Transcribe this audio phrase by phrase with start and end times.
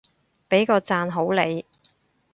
[0.49, 1.63] 畀個讚好你